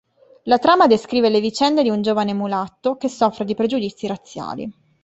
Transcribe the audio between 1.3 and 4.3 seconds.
vicende di un giovane mulatto che soffre di pregiudizi